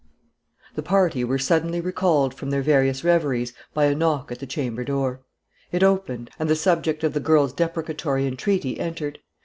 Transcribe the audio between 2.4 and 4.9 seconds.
their various reveries by a knock at the chamber